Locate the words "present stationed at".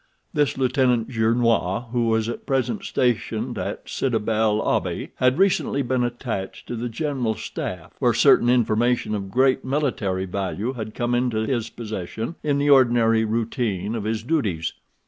2.47-3.87